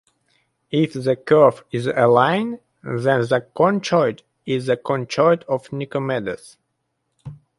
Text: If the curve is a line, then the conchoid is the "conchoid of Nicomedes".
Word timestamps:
If 0.71 0.93
the 0.93 1.15
curve 1.15 1.63
is 1.71 1.85
a 1.85 2.07
line, 2.07 2.57
then 2.81 3.21
the 3.21 3.45
conchoid 3.55 4.23
is 4.47 4.65
the 4.65 4.75
"conchoid 4.75 5.43
of 5.43 5.69
Nicomedes". 5.71 6.57